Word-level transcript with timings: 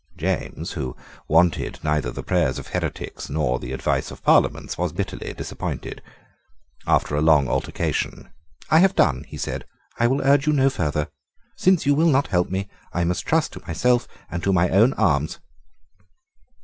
James, 0.17 0.71
who 0.71 0.97
wanted 1.27 1.79
neither 1.83 2.09
the 2.09 2.23
prayers 2.23 2.57
of 2.57 2.69
heretics 2.69 3.29
nor 3.29 3.59
the 3.59 3.71
advice 3.71 4.09
of 4.09 4.23
Parliaments, 4.23 4.75
was 4.75 4.91
bitterly 4.93 5.31
disappointed. 5.33 6.01
After 6.87 7.15
a 7.15 7.21
long 7.21 7.47
altercation, 7.47 8.33
"I 8.71 8.79
have 8.79 8.95
done," 8.95 9.25
he 9.27 9.37
said, 9.37 9.63
"I 9.99 10.07
will 10.07 10.23
urge 10.25 10.47
you 10.47 10.53
no 10.53 10.71
further. 10.71 11.09
Since 11.55 11.85
you 11.85 11.93
will 11.93 12.09
not 12.09 12.29
help 12.29 12.49
me, 12.49 12.67
I 12.91 13.03
must 13.03 13.27
trust 13.27 13.53
to 13.53 13.63
myself 13.67 14.07
and 14.31 14.41
to 14.41 14.51
my 14.51 14.69
own 14.69 14.93
arms." 14.93 15.37